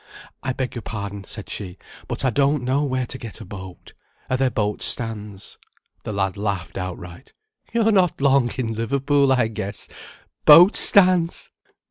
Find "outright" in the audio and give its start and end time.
6.75-7.33